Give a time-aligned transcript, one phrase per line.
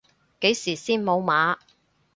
[0.39, 1.59] 幾時先無碼？